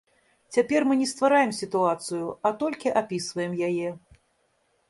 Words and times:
Цяпер 0.55 0.85
мы 0.91 0.95
не 1.01 1.07
ствараем 1.11 1.53
сітуацыю, 1.59 2.25
а 2.49 2.53
толькі 2.65 2.95
апісваем 3.03 3.53
яе. 3.69 3.89